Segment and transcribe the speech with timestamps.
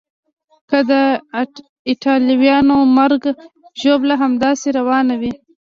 [0.69, 0.91] که د
[1.89, 3.23] ایټالویانو مرګ
[3.81, 5.33] ژوبله همداسې روانه وي.